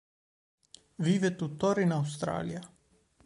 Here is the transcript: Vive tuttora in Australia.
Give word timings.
Vive 0.95 1.35
tuttora 1.35 1.81
in 1.81 1.91
Australia. 1.91 2.59